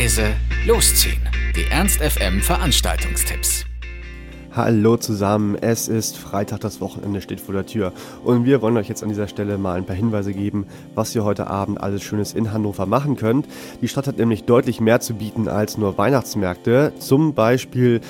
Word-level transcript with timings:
leise, 0.00 0.32
losziehen. 0.66 1.20
Die 1.54 1.70
Ernst 1.70 2.00
FM 2.00 2.40
Veranstaltungstipps. 2.40 3.66
Hallo 4.50 4.96
zusammen, 4.96 5.56
es 5.56 5.88
ist 5.88 6.16
Freitag, 6.16 6.60
das 6.60 6.80
Wochenende 6.80 7.20
steht 7.20 7.38
vor 7.38 7.54
der 7.54 7.66
Tür 7.66 7.92
und 8.24 8.46
wir 8.46 8.62
wollen 8.62 8.78
euch 8.78 8.88
jetzt 8.88 9.02
an 9.02 9.10
dieser 9.10 9.28
Stelle 9.28 9.58
mal 9.58 9.76
ein 9.76 9.84
paar 9.84 9.94
Hinweise 9.94 10.32
geben, 10.32 10.66
was 10.94 11.14
ihr 11.14 11.22
heute 11.22 11.48
Abend 11.48 11.82
alles 11.82 12.02
Schönes 12.02 12.32
in 12.32 12.50
Hannover 12.50 12.86
machen 12.86 13.16
könnt. 13.16 13.46
Die 13.82 13.88
Stadt 13.88 14.06
hat 14.06 14.16
nämlich 14.16 14.44
deutlich 14.44 14.80
mehr 14.80 15.00
zu 15.00 15.12
bieten 15.12 15.48
als 15.48 15.76
nur 15.76 15.98
Weihnachtsmärkte, 15.98 16.94
zum 16.98 17.34
Beispiel 17.34 18.00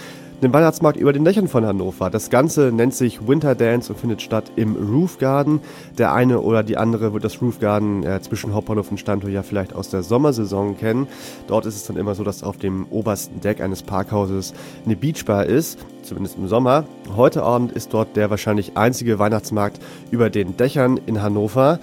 den 0.42 0.52
Weihnachtsmarkt 0.52 0.98
über 0.98 1.12
den 1.12 1.24
Dächern 1.24 1.48
von 1.48 1.66
Hannover. 1.66 2.10
Das 2.10 2.30
Ganze 2.30 2.72
nennt 2.72 2.94
sich 2.94 3.26
Winter 3.26 3.54
Dance 3.54 3.92
und 3.92 3.98
findet 3.98 4.22
statt 4.22 4.50
im 4.56 4.74
Roof 4.74 5.18
Garden. 5.18 5.60
Der 5.98 6.12
eine 6.14 6.40
oder 6.40 6.62
die 6.62 6.76
andere 6.76 7.12
wird 7.12 7.24
das 7.24 7.42
Roof 7.42 7.60
Garden 7.60 8.02
äh, 8.04 8.20
zwischen 8.22 8.54
Hauptbahnhof 8.54 8.90
und 8.90 8.98
Standort 8.98 9.32
ja 9.32 9.42
vielleicht 9.42 9.74
aus 9.74 9.90
der 9.90 10.02
Sommersaison 10.02 10.76
kennen. 10.76 11.06
Dort 11.46 11.66
ist 11.66 11.76
es 11.76 11.84
dann 11.84 11.96
immer 11.96 12.14
so, 12.14 12.24
dass 12.24 12.42
auf 12.42 12.56
dem 12.56 12.86
obersten 12.90 13.40
Deck 13.40 13.60
eines 13.60 13.82
Parkhauses 13.82 14.54
eine 14.86 14.96
Beachbar 14.96 15.46
ist, 15.46 15.78
zumindest 16.02 16.38
im 16.38 16.48
Sommer. 16.48 16.84
Heute 17.16 17.42
Abend 17.42 17.72
ist 17.72 17.92
dort 17.92 18.16
der 18.16 18.30
wahrscheinlich 18.30 18.76
einzige 18.76 19.18
Weihnachtsmarkt 19.18 19.78
über 20.10 20.30
den 20.30 20.56
Dächern 20.56 20.98
in 21.06 21.22
Hannover. 21.22 21.78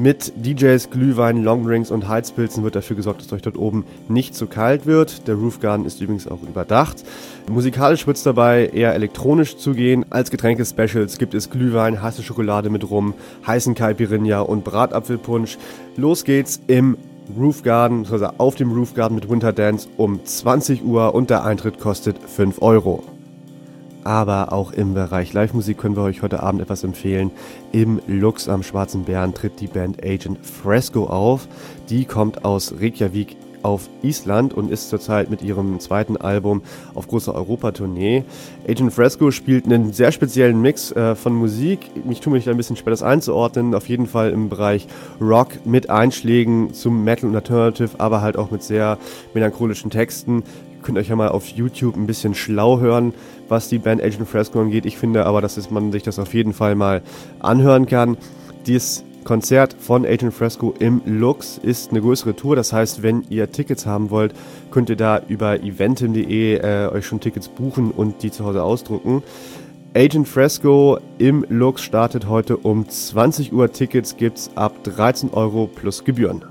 Mit 0.00 0.32
DJs, 0.36 0.90
Glühwein, 0.90 1.42
Longdrinks 1.42 1.90
und 1.90 2.06
Heizpilzen 2.06 2.62
wird 2.62 2.76
dafür 2.76 2.94
gesorgt, 2.94 3.20
dass 3.20 3.32
euch 3.32 3.42
dort 3.42 3.58
oben 3.58 3.84
nicht 4.08 4.36
zu 4.36 4.46
kalt 4.46 4.86
wird. 4.86 5.26
Der 5.26 5.34
Roof 5.34 5.58
Garden 5.58 5.84
ist 5.84 6.00
übrigens 6.00 6.28
auch 6.28 6.40
überdacht. 6.40 7.02
Musikalisch 7.50 8.06
wird 8.06 8.16
es 8.16 8.22
dabei 8.22 8.68
eher 8.68 8.94
elektronisch 8.94 9.56
zugehen. 9.56 10.06
Als 10.08 10.30
Getränke-Specials 10.30 11.18
gibt 11.18 11.34
es 11.34 11.50
Glühwein, 11.50 12.00
heiße 12.00 12.22
Schokolade 12.22 12.70
mit 12.70 12.88
Rum, 12.88 13.12
heißen 13.44 13.74
Caipirinha 13.74 14.38
und 14.40 14.62
Bratapfelpunsch. 14.62 15.58
Los 15.96 16.22
geht's 16.22 16.60
im 16.68 16.96
Roof 17.36 17.64
Garden, 17.64 18.06
also 18.08 18.26
auf 18.38 18.54
dem 18.54 18.70
Roof 18.70 18.94
Garden 18.94 19.16
mit 19.16 19.28
Winter 19.28 19.52
Dance 19.52 19.88
um 19.96 20.24
20 20.24 20.84
Uhr 20.84 21.12
und 21.12 21.28
der 21.28 21.44
Eintritt 21.44 21.80
kostet 21.80 22.18
5 22.18 22.62
Euro 22.62 23.02
aber 24.04 24.52
auch 24.52 24.72
im 24.72 24.94
Bereich 24.94 25.32
Live-Musik 25.32 25.78
können 25.78 25.96
wir 25.96 26.02
euch 26.02 26.22
heute 26.22 26.42
Abend 26.42 26.62
etwas 26.62 26.84
empfehlen. 26.84 27.30
Im 27.72 28.00
Lux 28.06 28.48
am 28.48 28.62
Schwarzen 28.62 29.04
Bären 29.04 29.34
tritt 29.34 29.60
die 29.60 29.66
Band 29.66 30.02
Agent 30.04 30.44
Fresco 30.44 31.04
auf. 31.04 31.48
Die 31.88 32.04
kommt 32.04 32.44
aus 32.44 32.74
Reykjavik 32.80 33.36
auf 33.62 33.88
Island 34.02 34.54
und 34.54 34.70
ist 34.70 34.88
zurzeit 34.88 35.30
mit 35.30 35.42
ihrem 35.42 35.80
zweiten 35.80 36.16
Album 36.16 36.62
auf 36.94 37.08
großer 37.08 37.34
Europatournee. 37.34 38.24
Agent 38.68 38.92
Fresco 38.92 39.30
spielt 39.30 39.66
einen 39.66 39.92
sehr 39.92 40.12
speziellen 40.12 40.60
Mix 40.60 40.92
äh, 40.92 41.14
von 41.14 41.34
Musik. 41.34 41.80
Ich 42.08 42.20
tue 42.20 42.32
mich 42.32 42.48
ein 42.48 42.56
bisschen 42.56 42.76
schwer, 42.76 42.90
das 42.90 43.02
einzuordnen. 43.02 43.74
Auf 43.74 43.88
jeden 43.88 44.06
Fall 44.06 44.30
im 44.30 44.48
Bereich 44.48 44.86
Rock 45.20 45.66
mit 45.66 45.90
Einschlägen 45.90 46.72
zum 46.72 47.04
Metal 47.04 47.28
und 47.28 47.36
Alternative, 47.36 47.90
aber 47.98 48.22
halt 48.22 48.36
auch 48.36 48.50
mit 48.50 48.62
sehr 48.62 48.98
melancholischen 49.34 49.90
Texten 49.90 50.44
könnt 50.82 50.98
euch 50.98 51.08
ja 51.08 51.16
mal 51.16 51.28
auf 51.28 51.46
YouTube 51.48 51.96
ein 51.96 52.06
bisschen 52.06 52.34
schlau 52.34 52.80
hören, 52.80 53.14
was 53.48 53.68
die 53.68 53.78
Band 53.78 54.02
Agent 54.02 54.28
Fresco 54.28 54.60
angeht. 54.60 54.86
Ich 54.86 54.98
finde 54.98 55.26
aber, 55.26 55.40
dass 55.40 55.70
man 55.70 55.92
sich 55.92 56.02
das 56.02 56.18
auf 56.18 56.34
jeden 56.34 56.52
Fall 56.52 56.74
mal 56.74 57.02
anhören 57.40 57.86
kann. 57.86 58.16
Dieses 58.66 59.04
Konzert 59.24 59.76
von 59.78 60.06
Agent 60.06 60.32
Fresco 60.32 60.72
im 60.78 61.02
Lux 61.04 61.58
ist 61.58 61.90
eine 61.90 62.00
größere 62.00 62.34
Tour. 62.34 62.56
Das 62.56 62.72
heißt, 62.72 63.02
wenn 63.02 63.24
ihr 63.28 63.52
Tickets 63.52 63.84
haben 63.84 64.10
wollt, 64.10 64.32
könnt 64.70 64.88
ihr 64.88 64.96
da 64.96 65.20
über 65.28 65.62
eventim.de 65.62 66.56
äh, 66.56 66.88
euch 66.88 67.06
schon 67.06 67.20
Tickets 67.20 67.48
buchen 67.48 67.90
und 67.90 68.22
die 68.22 68.30
zu 68.30 68.44
Hause 68.44 68.62
ausdrucken. 68.62 69.22
Agent 69.94 70.28
Fresco 70.28 70.98
im 71.18 71.44
Lux 71.48 71.82
startet 71.82 72.28
heute 72.28 72.56
um 72.56 72.88
20 72.88 73.52
Uhr. 73.52 73.70
Tickets 73.72 74.16
gibt's 74.16 74.50
ab 74.54 74.82
13 74.84 75.30
Euro 75.32 75.66
plus 75.66 76.04
Gebühren. 76.04 76.44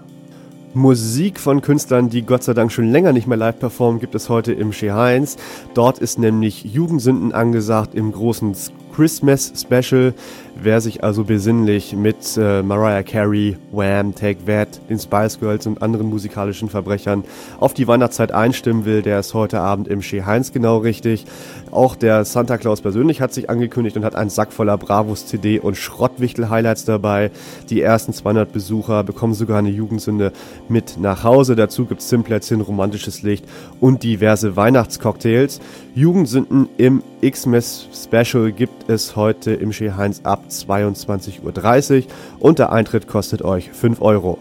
Musik 0.77 1.39
von 1.39 1.61
Künstlern, 1.61 2.09
die 2.09 2.21
Gott 2.21 2.43
sei 2.43 2.53
Dank 2.53 2.71
schon 2.71 2.91
länger 2.91 3.11
nicht 3.11 3.25
mehr 3.25 3.35
live 3.35 3.57
performen, 3.57 3.99
gibt 3.99 4.13
es 4.13 4.29
heute 4.29 4.53
im 4.53 4.71
Chez 4.71 4.93
Heinz. 4.93 5.35
Dort 5.73 5.97
ist 5.97 6.19
nämlich 6.19 6.65
Jugendsünden 6.65 7.31
angesagt 7.31 7.95
im 7.95 8.11
großen 8.11 8.53
Christmas 8.97 9.53
Special. 9.55 10.15
Wer 10.59 10.81
sich 10.81 11.03
also 11.03 11.23
besinnlich 11.23 11.95
mit 11.95 12.35
äh, 12.35 12.63
Mariah 12.63 13.03
Carey, 13.03 13.55
Wham, 13.71 14.15
Take 14.15 14.43
That, 14.45 14.81
den 14.89 14.97
Spice 14.97 15.39
Girls 15.39 15.67
und 15.67 15.83
anderen 15.83 16.09
musikalischen 16.09 16.67
Verbrechern 16.67 17.23
auf 17.59 17.75
die 17.75 17.87
Weihnachtszeit 17.87 18.31
einstimmen 18.31 18.85
will, 18.85 19.03
der 19.03 19.19
ist 19.19 19.35
heute 19.35 19.59
Abend 19.59 19.87
im 19.87 20.01
Chez 20.01 20.25
Heinz 20.25 20.51
genau 20.51 20.77
richtig. 20.77 21.25
Auch 21.69 21.95
der 21.95 22.25
Santa 22.25 22.57
Claus 22.57 22.81
persönlich 22.81 23.21
hat 23.21 23.33
sich 23.33 23.51
angekündigt 23.51 23.97
und 23.97 24.03
hat 24.03 24.15
einen 24.15 24.31
Sack 24.31 24.51
voller 24.51 24.79
Bravos 24.79 25.27
CD 25.27 25.59
und 25.59 25.77
Schrottwichtel-Highlights 25.77 26.85
dabei. 26.85 27.29
Die 27.69 27.81
ersten 27.81 28.13
200 28.13 28.51
Besucher 28.51 29.03
bekommen 29.03 29.35
sogar 29.35 29.59
eine 29.59 29.69
Jugendsünde 29.69 30.31
mit 30.69 30.97
nach 30.99 31.23
Hause. 31.23 31.55
Dazu 31.55 31.85
gibt 31.85 32.01
es 32.01 32.09
Simplätzchen, 32.09 32.61
romantisches 32.61 33.21
Licht 33.21 33.45
und 33.79 34.01
diverse 34.01 34.55
Weihnachtscocktails. 34.55 35.59
Jugendsünden 35.93 36.67
im 36.77 37.03
Xmas 37.21 37.87
Special 37.91 38.51
gibt 38.51 38.89
es 38.89 39.15
heute 39.15 39.51
im 39.51 39.71
Chez 39.71 39.97
Heinz 39.97 40.21
ab 40.23 40.43
22.30 40.49 42.03
Uhr 42.03 42.07
und 42.39 42.59
der 42.59 42.71
Eintritt 42.71 43.07
kostet 43.07 43.41
euch 43.41 43.71
5 43.71 44.03
Euro. 44.03 44.37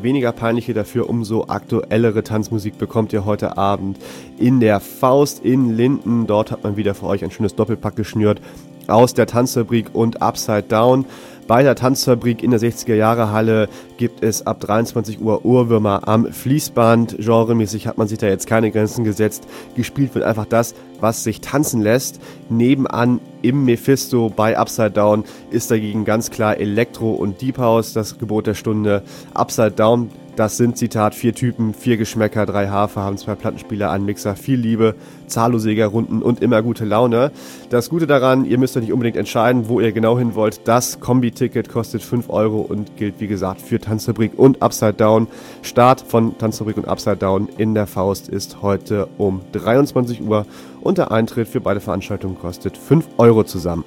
Weniger 0.00 0.32
peinliche 0.32 0.72
dafür, 0.72 1.10
umso 1.10 1.48
aktuellere 1.48 2.24
Tanzmusik 2.24 2.78
bekommt 2.78 3.12
ihr 3.12 3.26
heute 3.26 3.58
Abend 3.58 3.98
in 4.38 4.58
der 4.58 4.80
Faust 4.80 5.44
in 5.44 5.76
Linden. 5.76 6.26
Dort 6.26 6.50
hat 6.50 6.64
man 6.64 6.78
wieder 6.78 6.94
für 6.94 7.06
euch 7.06 7.22
ein 7.24 7.30
schönes 7.30 7.54
Doppelpack 7.56 7.96
geschnürt 7.96 8.40
aus 8.86 9.12
der 9.12 9.26
Tanzfabrik 9.26 9.94
und 9.94 10.22
Upside 10.22 10.62
Down. 10.62 11.04
Bei 11.48 11.62
der 11.62 11.76
Tanzfabrik 11.76 12.42
in 12.42 12.50
der 12.50 12.60
60er 12.60 12.94
Jahre 12.94 13.32
Halle 13.32 13.70
gibt 13.96 14.22
es 14.22 14.46
ab 14.46 14.60
23 14.60 15.18
Uhr 15.18 15.46
Ohrwürmer 15.46 16.06
am 16.06 16.30
Fließband. 16.30 17.16
Genremäßig 17.18 17.86
hat 17.86 17.96
man 17.96 18.06
sich 18.06 18.18
da 18.18 18.26
jetzt 18.26 18.46
keine 18.46 18.70
Grenzen 18.70 19.02
gesetzt. 19.02 19.48
Gespielt 19.74 20.14
wird 20.14 20.26
einfach 20.26 20.44
das, 20.44 20.74
was 21.00 21.24
sich 21.24 21.40
tanzen 21.40 21.80
lässt. 21.80 22.20
Nebenan 22.50 23.20
im 23.40 23.64
Mephisto 23.64 24.28
bei 24.28 24.58
Upside 24.58 24.90
Down 24.90 25.24
ist 25.50 25.70
dagegen 25.70 26.04
ganz 26.04 26.30
klar 26.30 26.58
Elektro 26.58 27.12
und 27.12 27.40
Deep 27.40 27.56
House 27.56 27.94
das 27.94 28.18
Gebot 28.18 28.46
der 28.46 28.52
Stunde. 28.52 29.02
Upside 29.32 29.70
Down 29.70 30.10
das 30.38 30.56
sind, 30.56 30.78
Zitat, 30.78 31.16
vier 31.16 31.34
Typen, 31.34 31.74
vier 31.74 31.96
Geschmäcker, 31.96 32.46
drei 32.46 32.68
Hafer, 32.68 33.02
haben 33.02 33.18
zwei 33.18 33.34
Plattenspieler, 33.34 33.90
einen 33.90 34.04
Mixer, 34.04 34.36
viel 34.36 34.58
Liebe, 34.58 34.94
zahllose 35.26 35.68
Runden 35.84 36.22
und 36.22 36.42
immer 36.42 36.62
gute 36.62 36.84
Laune. 36.84 37.32
Das 37.70 37.88
Gute 37.88 38.06
daran, 38.06 38.44
ihr 38.44 38.56
müsst 38.56 38.76
euch 38.76 38.82
nicht 38.84 38.92
unbedingt 38.92 39.16
entscheiden, 39.16 39.68
wo 39.68 39.80
ihr 39.80 39.90
genau 39.90 40.16
hin 40.16 40.36
wollt. 40.36 40.68
Das 40.68 41.00
Kombi-Ticket 41.00 41.68
kostet 41.68 42.02
5 42.02 42.30
Euro 42.30 42.60
und 42.60 42.96
gilt, 42.96 43.18
wie 43.18 43.26
gesagt, 43.26 43.60
für 43.60 43.80
Tanzfabrik 43.80 44.32
und 44.36 44.62
Upside 44.62 44.94
Down. 44.94 45.26
Start 45.62 46.00
von 46.02 46.38
Tanzfabrik 46.38 46.76
und 46.76 46.86
Upside 46.86 47.16
Down 47.16 47.48
in 47.58 47.74
der 47.74 47.88
Faust 47.88 48.28
ist 48.28 48.62
heute 48.62 49.08
um 49.18 49.40
23 49.52 50.22
Uhr 50.22 50.46
und 50.80 50.98
der 50.98 51.10
Eintritt 51.10 51.48
für 51.48 51.60
beide 51.60 51.80
Veranstaltungen 51.80 52.38
kostet 52.38 52.76
5 52.76 53.06
Euro 53.18 53.42
zusammen. 53.42 53.84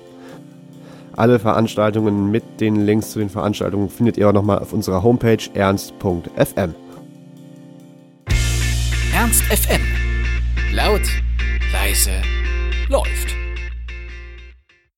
Alle 1.16 1.40
Veranstaltungen 1.40 2.32
mit 2.32 2.44
den 2.60 2.86
Links 2.86 3.12
zu 3.12 3.20
den 3.20 3.30
Veranstaltungen 3.30 3.90
findet 3.90 4.18
ihr 4.18 4.30
auch 4.30 4.34
nochmal 4.34 4.60
auf 4.60 4.74
unserer 4.74 5.04
Homepage 5.04 5.44
ernst.fm. 5.54 6.74
Ernst 9.14 9.44
FM. 9.44 9.82
Laut, 10.74 11.02
leise, 11.74 12.12